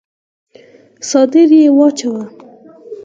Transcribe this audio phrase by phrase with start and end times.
[1.07, 2.23] څادر يې واچاوه.